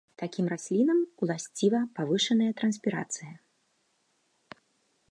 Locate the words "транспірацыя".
2.63-3.39